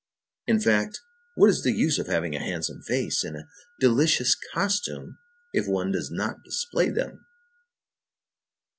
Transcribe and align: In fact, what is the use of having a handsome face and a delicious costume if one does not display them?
In 0.47 0.59
fact, 0.59 0.99
what 1.35 1.51
is 1.51 1.61
the 1.61 1.73
use 1.73 1.99
of 1.99 2.07
having 2.07 2.35
a 2.35 2.39
handsome 2.43 2.81
face 2.81 3.23
and 3.23 3.35
a 3.37 3.47
delicious 3.79 4.35
costume 4.51 5.19
if 5.53 5.67
one 5.67 5.91
does 5.91 6.09
not 6.09 6.43
display 6.43 6.89
them? 6.89 7.23